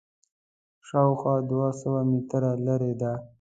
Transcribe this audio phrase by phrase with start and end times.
[0.87, 3.13] شاوخوا دوه سوه متره لرې ده.